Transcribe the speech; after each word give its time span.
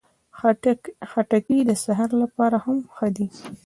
خټکی 1.13 1.57
د 1.65 1.71
سهار 1.83 2.11
لپاره 2.21 2.57
هم 2.65 2.77
ښه 2.95 3.07
ده. 3.15 3.25